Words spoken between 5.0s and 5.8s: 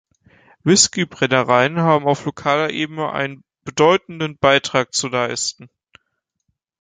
leisten.